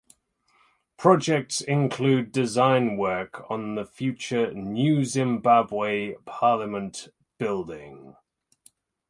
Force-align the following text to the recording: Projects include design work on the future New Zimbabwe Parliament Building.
Projects 0.97 1.61
include 1.61 2.31
design 2.31 2.97
work 2.97 3.45
on 3.51 3.75
the 3.75 3.85
future 3.85 4.51
New 4.51 5.05
Zimbabwe 5.05 6.15
Parliament 6.25 7.09
Building. 7.37 8.15